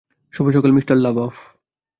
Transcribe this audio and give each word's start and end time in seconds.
শুভ 0.33 0.45
সকাল, 0.49 0.71
মিস্টার 0.71 0.95
লা 0.97 1.11
বফ। 1.11 1.35